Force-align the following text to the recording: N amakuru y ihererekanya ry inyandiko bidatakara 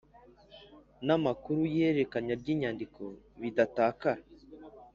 N 1.05 1.07
amakuru 1.17 1.59
y 1.69 1.73
ihererekanya 1.79 2.33
ry 2.41 2.47
inyandiko 2.53 3.01
bidatakara 3.41 4.21